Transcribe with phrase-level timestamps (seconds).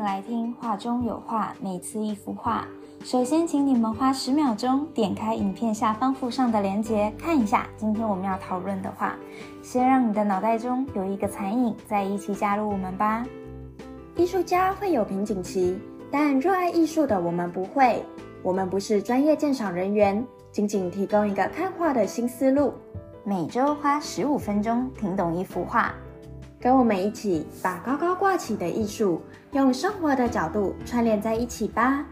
[0.00, 2.66] 来听画中有画，每次一幅画。
[3.04, 9.14] 首先，请你们花十秒钟点开影片下方附上的链接，看一下今天我们要讨论的画。
[9.62, 13.26] 先让你的脑袋中有一个残影，再一起加入我们吧。
[14.16, 15.78] 艺术家会有瓶颈期，
[16.10, 18.02] 但热爱艺术的我们不会。
[18.42, 22.72] 我们不是专业鉴赏人员，仅仅提供一个看画的新思路。
[23.22, 25.94] 每周花十五分钟听懂一幅画。
[26.62, 32.04] 跟我们一起把高高挂起的艺术，用生活的角度串联在一起吧。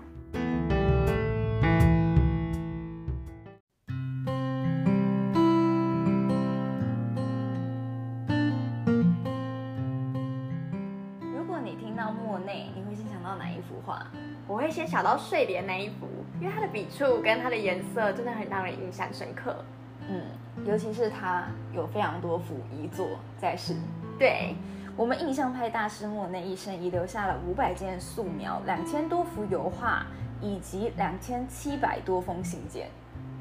[11.21, 14.07] 如果你听到莫内，你会先想到哪一幅画？
[14.47, 16.07] 我会先想到睡莲那一幅，
[16.41, 19.63] 因为它的笔触跟它的颜色真的很让人印象深刻。
[20.09, 20.23] 嗯，
[20.65, 23.75] 尤其是它有非常多幅遗作在世。
[24.19, 24.57] 对
[24.97, 30.05] 我们印象派大师莫内一生遗留下了五百件素描、两千多幅油画
[30.41, 32.89] 以及两千七百多封信件。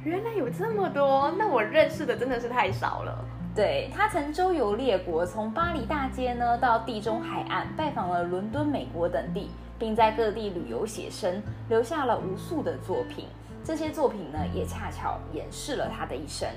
[0.03, 3.25] 原来有这么多，那我认识的真的是太少了。
[3.55, 13.25] 对他曾周游列国，从巴黎大街呢到地中海岸，拜访了伦敦、美国等地，并在各地旅游写生，留下了无数的作品。
[13.63, 16.47] 这些作品呢，也恰巧掩饰了他的一生。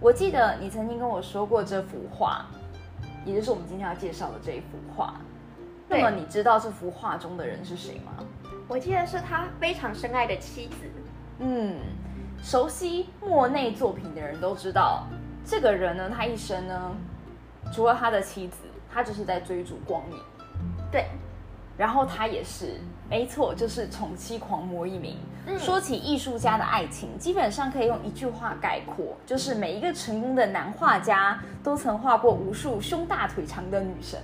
[0.00, 2.44] 我记得你曾经跟我说过这幅画。
[3.24, 5.20] 也就是我们今天要介绍的这一幅画。
[5.88, 8.24] 那么你知道这幅画中的人是谁吗？
[8.66, 10.76] 我记得是他非常深爱的妻子。
[11.38, 11.78] 嗯，
[12.42, 15.06] 熟悉莫内作品的人都知道，
[15.44, 16.96] 这个人呢，他一生呢，
[17.72, 18.58] 除了他的妻子，
[18.92, 20.18] 他就是在追逐光影。
[20.90, 21.06] 对。
[21.76, 22.80] 然后他也是，
[23.14, 25.16] 没错，就是宠妻狂魔一名。
[25.56, 34.18] 说起艺术家的爱情，基本上可以用一句话概括，就是每一个成功的男画家都曾画过无数胸大腿长的女神，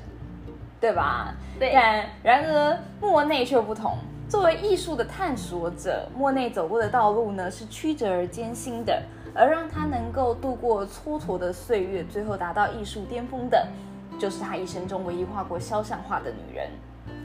[0.80, 1.32] 对吧？
[1.56, 1.72] 对。
[1.72, 3.96] 然然而莫内却不同，
[4.28, 9.00] 作为艺术的探索者，莫内走过的道路呢是曲折而艰辛的，
[9.32, 13.68] 而让他能够度过蹉跎的岁月，最后达到艺术巅峰的，
[14.18, 16.68] 就是他一生中唯一画过肖像画的女人。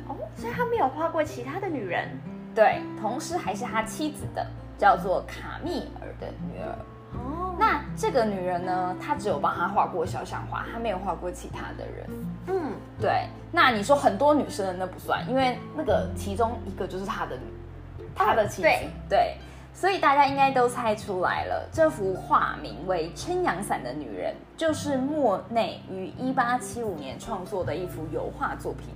[0.08, 2.10] 哦，所以他没有画过其他的女人，
[2.54, 4.46] 对，同时还是他妻子的，
[4.78, 6.76] 叫做卡密尔的女儿。
[7.14, 12.10] 哦，那这个女人呢，她只有帮他画过肖像画，她没有画过其他的人。
[12.48, 13.28] 嗯，对。
[13.52, 17.40] 那你说很多女生的那不算，因为那个其中一个就是他的，
[18.14, 18.68] 他的妻子。
[19.10, 19.38] 对，
[19.74, 28.90] 所以大家应该都猜出来了，这幅画名为《撑阳伞的女人》，就是莫内于一八七五年创作的一幅油画作品。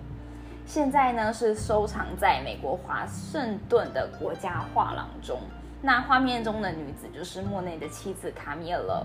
[0.69, 5.39] 现在呢是收藏在美国华盛顿的国家画廊中。
[5.81, 9.03] 那画面中的女子就是莫内的妻子卡米尔了。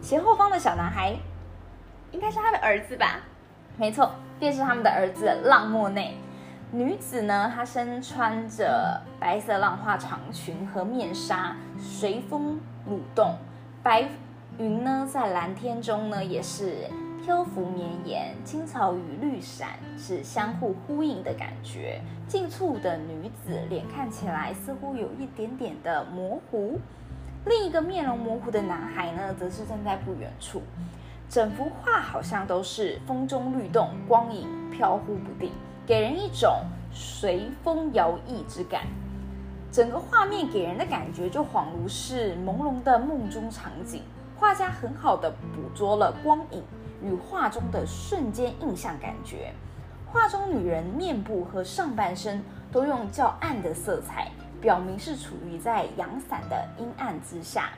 [0.00, 1.16] 斜后方的小男孩，
[2.12, 3.18] 应该是他的儿子吧？
[3.76, 6.16] 没错，便是他们的儿子浪莫内。
[6.70, 13.34] 女子呢，她身穿着白色浪花长裙和面纱，随风舞动。
[13.82, 14.08] 白
[14.58, 16.88] 云呢，在蓝天中呢，也是。
[17.22, 22.00] 漂浮绵延，青草与绿伞是相互呼应的感觉。
[22.26, 26.78] 近处的女子脸看起来似乎有一点点的模糊，
[27.44, 30.62] 另一个面容模糊的男孩呢，则是站在不远处。
[31.28, 35.52] 整幅画好像都是风中律动，光影飘忽不定，
[35.86, 38.86] 给人一种随风摇曳之感。
[39.70, 44.02] 整个画面给人的感觉就恍如是朦胧的梦中场景。
[44.36, 46.62] 画家很好的捕捉了光影。
[47.02, 49.52] 与画中的瞬间印象感觉，
[50.06, 54.30] 画中女人面部和上半身都用较暗的色彩，
[54.60, 57.70] 表明是处于在阳伞的阴暗之下，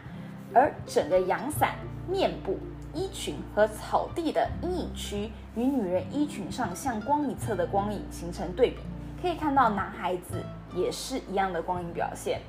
[0.55, 1.77] 而整个阳伞、
[2.09, 2.59] 面部、
[2.93, 8.79] 衣裙和草地的阴影区与女人衣裙上向光一侧的光影形成对比，
[9.21, 10.43] 可以看到男孩子
[10.75, 12.41] 也是一样的光影表现。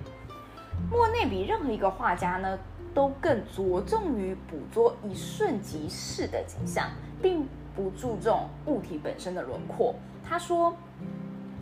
[0.90, 2.58] 莫内比任何一个画家呢。
[2.94, 6.90] 都更着重于捕捉一瞬即逝的景象，
[7.22, 9.96] 并不注重物体本身的轮廓。
[10.24, 10.76] 他说：“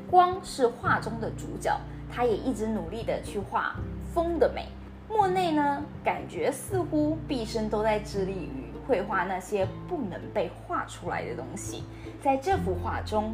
[0.09, 1.75] 光是画中的主角。”
[2.13, 3.73] 他也一直努力的去画
[4.13, 4.67] 风的美。
[5.07, 11.85] 莫内呢，感觉似乎毕生都在致力于绘画那些不能被画出来的东西。
[12.21, 13.33] 在这幅画中，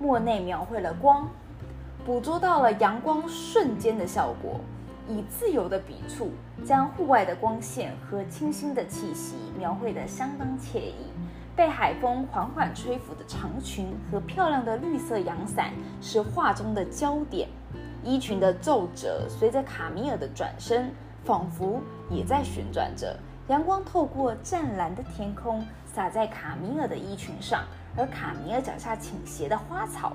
[0.00, 1.28] 莫内描绘了光，
[2.04, 4.60] 捕捉到了阳光瞬间的效果。
[5.08, 6.30] 以自由的笔触，
[6.64, 10.94] 将户外的光线和清新的气息描绘得相当惬意。
[11.54, 15.72] 被海风缓缓吹拂的长裙和漂亮的绿色阳伞
[16.02, 17.48] 是画中的焦点。
[18.04, 20.90] 衣裙的皱褶随着卡米尔的转身，
[21.24, 21.80] 仿佛
[22.10, 23.18] 也在旋转着。
[23.48, 27.64] 阳光透过湛蓝的天空，洒在卡米尔的衣裙上，
[27.96, 30.12] 而卡米尔脚下倾斜的花草。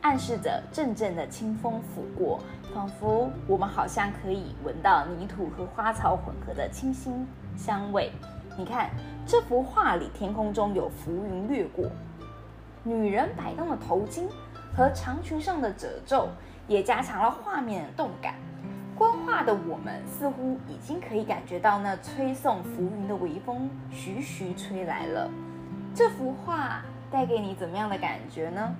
[0.00, 2.40] 暗示着阵阵的清风拂过，
[2.74, 8.12] 仿佛我们好像可以闻到泥土和花草混合的清新香味。
[8.56, 8.90] 你看
[9.26, 11.86] 这幅画里，天空中有浮云掠过，
[12.82, 14.26] 女人摆动的头巾
[14.74, 16.28] 和长裙上的褶皱，
[16.66, 18.34] 也加强了画面的动感。
[18.96, 25.30] 观画的我们似乎已经可以感觉到那吹送浮云的微风徐徐吹来了。
[25.94, 28.74] 这幅画带给你怎么样的感觉呢？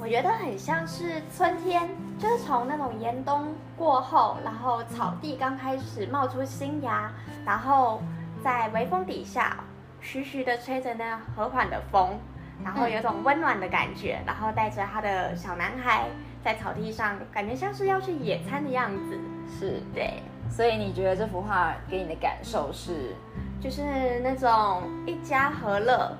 [0.00, 1.88] 我觉得很像是春天，
[2.18, 7.10] 就是从那种严冬过后，然后草地刚开始冒出新芽，
[7.46, 8.02] 然后
[8.42, 9.56] 在微风底下，
[10.00, 12.18] 徐徐的吹着那和缓的风，
[12.62, 16.08] 然后有种温暖的感觉，然后带着他的小男孩
[16.44, 19.18] 在草地上，感觉像是要去野餐的样子。
[19.58, 23.14] 是对，所以你觉得这幅画给你的感受是？
[23.58, 26.14] 就是那种一家和乐，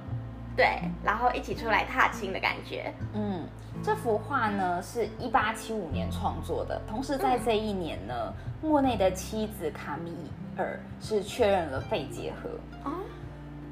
[0.56, 2.92] 对，然后一起出来踏青的感觉。
[3.12, 3.44] 嗯，
[3.82, 10.12] 这幅画呢是一八七五年创作的，同时在这一年呢，莫内的妻子卡米
[10.56, 12.48] 尔是确认了肺结核。
[12.88, 12.92] 哦，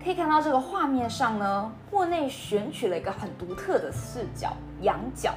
[0.02, 5.34] 可以看到这个画面上呢，莫内选取了一个很独特的视角，仰角。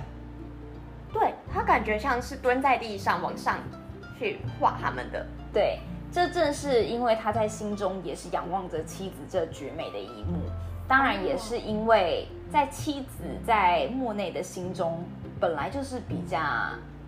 [1.14, 3.60] 对他感觉像是蹲在地上往上
[4.20, 5.26] 去画他们的。
[5.54, 5.80] 对，
[6.12, 10.40] 这正是因为他在心中也是仰望着妻子这绝美的一幕，
[10.88, 15.04] 当然也是因为在妻子在莫内的心中
[15.40, 16.40] 本来就是比较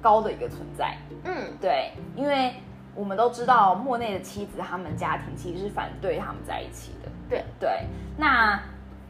[0.01, 0.97] 高的一个存在。
[1.23, 2.53] 嗯，对，因为
[2.95, 7.09] 我们都知道莫内的妻子他们家庭其实是反对他们在一起的。
[7.29, 7.85] 对对，
[8.17, 8.59] 那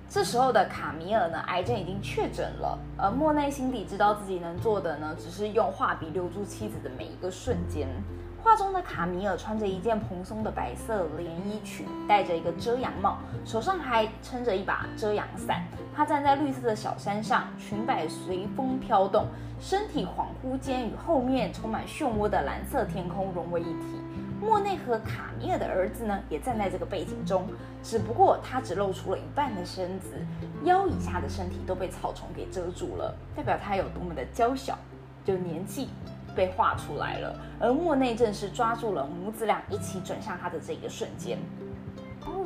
[0.09, 7.87] 这时候的卡米尔呢，癌症已经确诊了，而莫内心底知道自己能做的呢，只是用画笔留住妻子的每一个瞬间。
[8.43, 15.63] 画中的卡米尔穿着一件蓬松的白色连衣裙，戴着一个遮阳帽，手上还撑着一把遮阳伞。
[15.95, 19.25] 她站在绿色的小山上，裙摆随风飘动，
[19.59, 23.99] 身体恍惚间与后面充满漩涡的蓝色天空融为一体。
[24.39, 27.47] 莫内和卡米尔的儿子呢，也站在这个背景中，
[27.81, 30.13] 只不过他只露出了一半的身子，
[30.63, 34.77] 腰以下的身体都被草丛给遮住了，代表他有多么的娇小，
[35.25, 35.89] 就年纪
[36.37, 37.35] 被画出来了。
[37.59, 41.39] 而莫内正是抓住了母子俩一起转向他的这个瞬间。
[42.25, 42.45] 哦，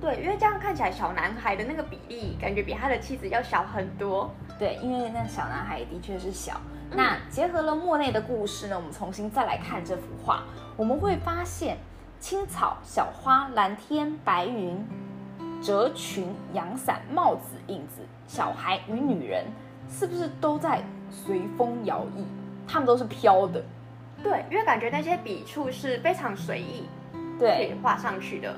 [0.00, 4.30] 对，因为这样看起来小男孩的那个比例，感觉比他的妻子要小很多。
[4.58, 6.60] 对，因为那小男孩的确是小。
[6.90, 10.42] 那结合了莫内的故事呢，我们重新再来看这幅画，
[10.76, 11.76] 我们会发现
[12.20, 14.82] 青草、小花、蓝天、白云、
[15.60, 19.44] 折裙、阳伞、帽子、影子、小孩与女人，
[19.90, 22.24] 是不是都在随风摇曳？
[22.66, 23.62] 他们都是飘的。
[24.22, 26.84] 对，因为感觉那些笔触是非常随意，
[27.38, 28.54] 对，画上去的。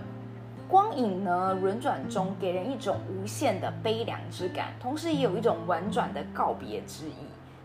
[0.68, 7.14] 光影呢轮转中，给人一种无限的悲凉之感，同时也有一种婉转的告别之意。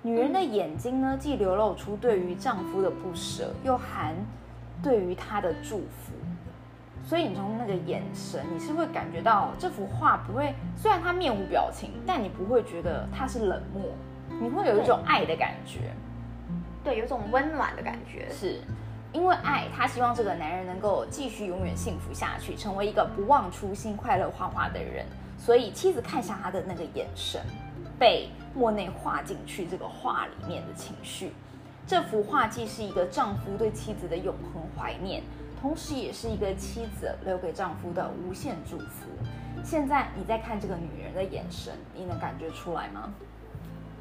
[0.01, 4.16] 女人的眼睛呢，既流露出对于丈夫的不舍，又含
[4.81, 6.13] 对于他的祝福。
[7.06, 13.84] 所以你从那个眼神，你是会感觉到这幅画不会，虽然他面无表情，但你不会觉得他是冷漠，
[14.42, 15.92] 你会有一种爱的感觉。
[16.83, 18.27] 对，有种温暖的感觉。
[18.30, 18.59] 是
[19.12, 25.06] 因为爱，他希望这个男人能够继续永远幸福下去，成为一个不忘初心、快乐画画的人。
[25.38, 27.42] 所以妻子看向他的那个眼神，
[27.99, 31.31] 被莫内画进去这个画里面的情绪。
[31.85, 35.21] 这幅画既是一个丈夫对妻子的永恒怀念，
[35.61, 39.09] 同时也是一个妻子留给丈夫的无限祝福。
[39.63, 43.13] 现在你在看这个女人的眼神，你能感觉出来吗？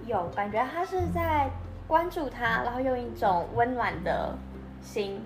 [0.07, 1.51] 有感觉，她是在
[1.93, 4.35] 关注他，然后用一种温暖的
[4.81, 5.21] 心。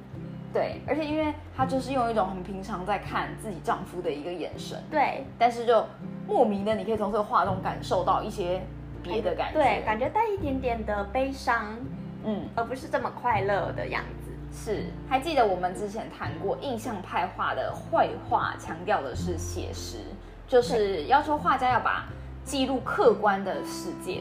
[0.52, 5.87] 对，而且因为她就是用一种很平常在看自己丈夫的一个眼神，对，但是就
[6.26, 8.61] 莫名的你可以从这个画中感受到一些
[9.00, 11.76] 别的感觉，对，感觉带一点点的悲伤，
[12.25, 14.32] 嗯，而不是这么快乐的样子。
[14.50, 14.87] 是。
[15.08, 19.99] 还记得我们之前谈过，印象派画的绘画强调的是写实，
[20.49, 22.06] 就是要求画家要把
[22.42, 24.20] 记录客观的世界。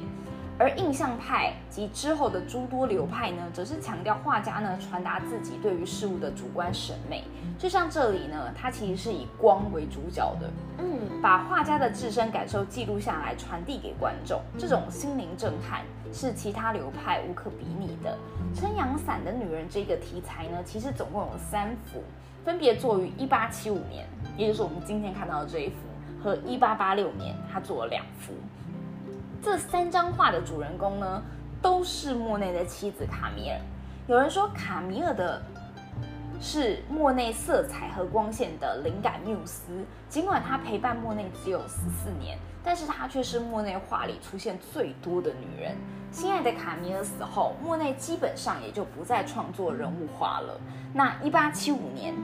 [0.57, 7.23] 而印象派及之后的诸多流派呢，则是强调画家呢传达自己对于事物的主观审美。
[7.57, 14.41] 就像这里呢，它其实是以光为主角的，嗯，把画家的自身感受记录下来，传递给观众。
[14.57, 15.81] 这种心灵震撼
[16.13, 18.17] 是其他流派无可比拟的。
[18.53, 22.01] 撑阳伞的女人这个题材呢，其实总共有三幅，
[22.45, 24.05] 分别作于一八七五年，
[24.37, 25.75] 也就是我们今天看到的这一幅，
[26.23, 28.33] 和一八八六年，他做了两幅。
[29.45, 31.21] 这三张画的主人公呢，
[31.61, 33.59] 都是莫内的妻子卡米尔。
[34.07, 35.39] 有人说卡米尔的
[36.41, 39.85] 是莫内色彩和光线的灵感缪斯。
[40.09, 45.77] 尽管她陪伴莫内只有十四年，但是她却是莫内画里出现最多的女人。
[46.09, 50.59] 心爱的卡米尔死后，莫内基本上也就不再创作人物画了。
[50.91, 52.15] 那一八七五年，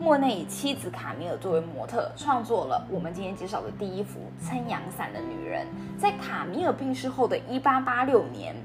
[0.00, 5.66] 莫内以妻子卡米尔作为模特，创作了我们今天介绍的第一幅撑阳伞的女人。
[5.98, 8.56] 在卡米尔病逝后的一八八六年，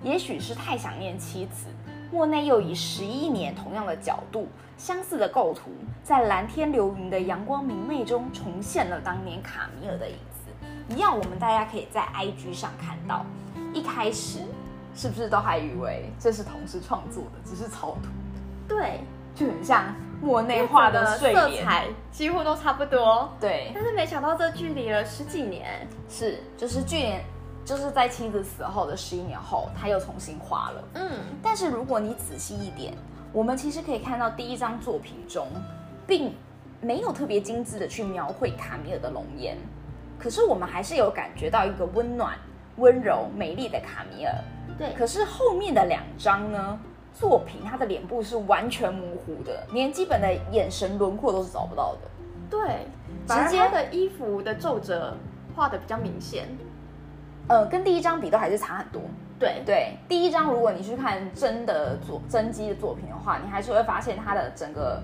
[0.00, 1.66] 也许是太想念妻子。
[2.12, 4.46] 莫内又以十一年同样的角度、
[4.78, 5.72] 相似的构图，
[6.04, 10.94] 在蓝天流云的阳光明媚中重现了当年卡米尔的影子。
[10.94, 13.26] 一样，我们大家可以在 IG 上看到。
[13.74, 14.38] 一开始
[14.94, 18.08] 是不是都还以为这是同时创作的，只是草图？
[18.68, 19.00] 对，
[19.36, 21.48] 就很像莫内画的睡色。
[21.62, 23.30] 彩几乎都差不多。
[23.38, 25.86] 对，但是没想到这距离了十几年。
[26.08, 27.14] 是，就是距离，
[27.64, 30.84] 就是在妻子死后的十一年后，他又重新画了。
[30.94, 31.10] 嗯，
[31.42, 32.94] 但是如果你仔细一点，
[33.32, 35.46] 我们其实可以看到第一张作品中，
[36.06, 36.32] 并
[36.80, 39.58] 没有特别精致的去描绘卡米尔的容颜，
[40.18, 42.38] 可是我们还是有感觉到一个温暖、
[42.76, 44.34] 温柔、美丽的卡米尔。
[44.78, 44.94] 对。
[44.96, 46.80] 可是后面的两张呢，
[47.18, 52.00] 作品他的脸部是完全模糊的，连基本的眼神轮廓都是找不到的。
[52.50, 52.86] 对，
[53.26, 55.16] 直接的衣服的皱褶
[55.54, 56.46] 画的比较明显。
[57.48, 59.00] 呃，跟第一张比都还是差很多。
[59.38, 65.02] 对，对，第一张如果你去看真的作真机的作品的话，你还是会发现他的整个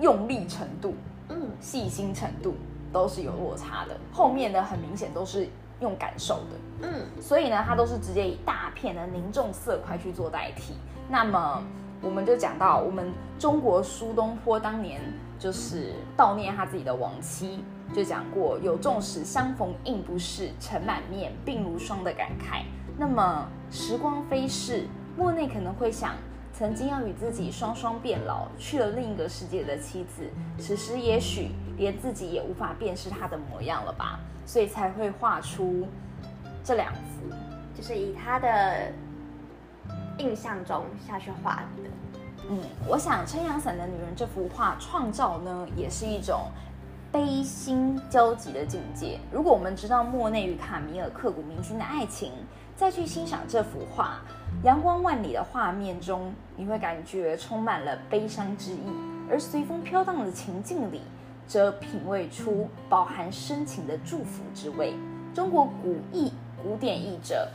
[0.00, 0.94] 用力程度、
[1.28, 2.54] 嗯，细心程度
[2.92, 3.96] 都是有落差的。
[4.12, 5.48] 后面的很明显都是
[5.80, 10.74] 用感受的，嗯，所以呢，它都是直接以大片的凝重色块去做代替。
[11.08, 11.62] 那么
[12.00, 15.00] 我们就讲到我们中国苏东坡当年
[15.38, 17.62] 就是悼念他自己的亡妻，
[17.94, 22.62] 就讲过有纵使相逢应不识，尘满面，鬓如霜的感慨。
[22.98, 26.14] 那么时光飞逝，莫内可能会想，
[26.58, 30.22] 曾经要与自己双双变老，去了另一个世界的妻子，
[30.58, 35.86] 此时也许连自己也无法辨识她的模样了吧，所以才会画出
[36.64, 37.00] 这两幅。
[37.74, 38.90] 就是以他的
[40.16, 41.90] 印象中下去画的。
[42.48, 42.58] 嗯，
[42.88, 46.50] 我想撑阳伞的女人这幅画创造呢，也是一种
[47.12, 49.20] 悲心交集的境界。
[49.30, 52.32] 如果我们知道莫内与卡米尔刻骨铭心的爱情，
[52.74, 54.22] 再去欣赏这幅画，
[54.62, 58.90] 阳光万里的画面中，你会感觉充满了悲伤之意；
[59.30, 61.02] 而随风飘荡的情境里，
[61.46, 64.94] 则品味出饱含深情的祝福之味。
[65.34, 66.32] 中国古艺
[66.62, 67.48] 古典译者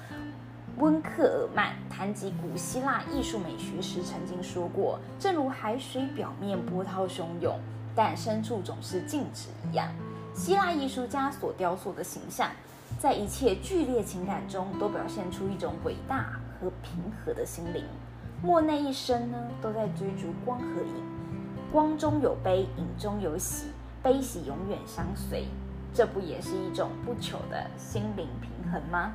[0.77, 7.59] 温克尔曼谈及古希腊艺术美学时，曾经说过：“正如海水表面波涛汹涌，
[7.95, 9.87] 但深处总是静止一样。”
[10.33, 12.49] 希腊艺术家所雕塑的形象，
[12.99, 17.83] 在一切剧烈情感中，都表现出一种伟大和平和的心灵。
[18.43, 21.03] 莫内一生呢，都在追逐光和影，
[21.71, 23.71] 光中有悲，影中有喜，
[24.03, 25.45] 悲喜永远相随。
[25.93, 29.13] 这不也是一种不朽的心灵平衡吗？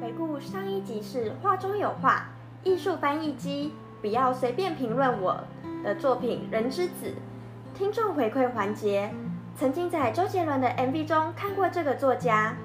[0.00, 2.26] 回顾上一集是画中有画，
[2.64, 5.38] 艺术翻译机，不要随便评论我
[5.84, 7.06] 的作品《人之子》。
[7.78, 9.08] 听众回馈环节，
[9.56, 12.56] 曾经在周杰伦的 MV 中看过这个作家，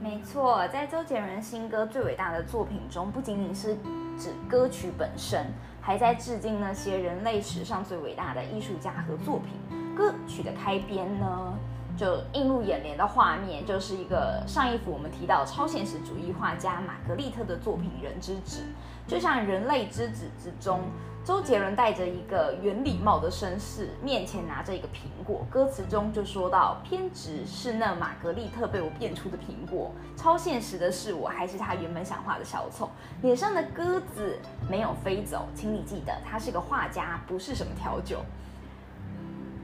[0.00, 3.76] 没错，在周杰伦新歌最伟大的作品中，不仅仅是
[4.18, 5.44] 指歌曲本身，
[5.82, 9.94] 还在致敬那些人类史上最伟大的艺术家和作品。
[9.94, 11.52] 歌曲的开篇呢，
[11.96, 18.62] 就映入眼帘的画面，就是一个上一幅我们提到超现实主义画家玛格丽特的作品《人之子》，
[19.10, 20.80] 就像《人类之子》之中。
[21.24, 25.44] 周杰伦戴着一个圆礼帽的绅士，面前拿着一个苹果。
[25.50, 32.88] 歌词中就说到：“偏执是那玛格丽特被我变出的苹果，超现实的是我还是他原本想画的小丑。
[33.22, 34.38] 脸上的鸽子
[34.70, 38.20] 没有飞走，请你记得，他是个画家，不是什么调酒。”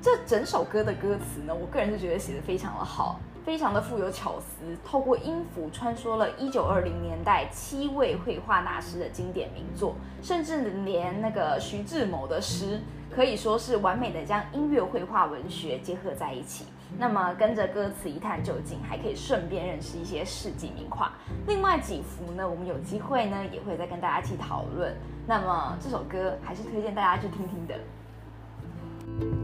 [0.02, 12.80] 这整首歌的歌词呢，我个人是觉得写的非常的好，非常的富有巧思，透过音符穿梭了1920年代七位绘画大师的经典名作，甚至连那个徐志摩的诗，
[13.14, 16.66] 可以说是完美的将音乐、绘画、文学结合在一起。
[16.98, 21.12] 那么跟着歌词一探究竟，还可以顺便认识一些世纪名画。
[21.46, 24.92] 另外几幅呢，我们有机会呢也会再跟大家一起讨论。
[25.28, 29.41] 那么这首歌还是推荐大家去听听的。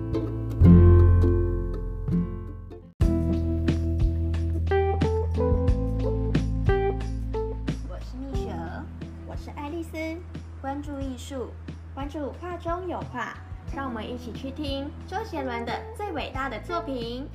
[11.19, 11.53] 树
[11.93, 13.37] 关注画中有画
[13.75, 17.29] 让我们一起去听周杰伦的最伟大的作品。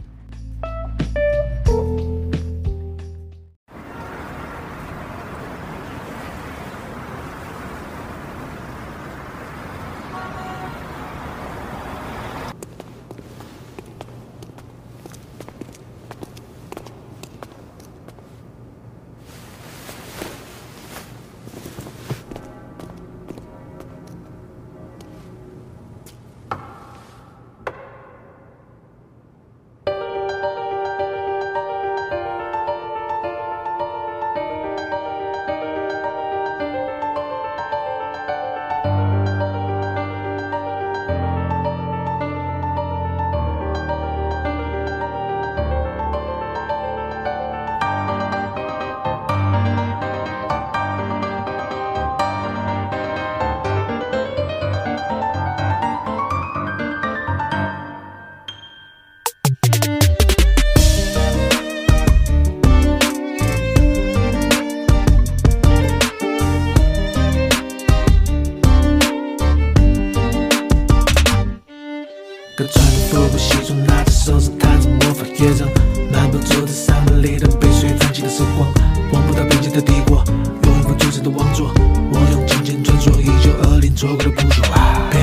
[84.35, 85.22] Bujoá.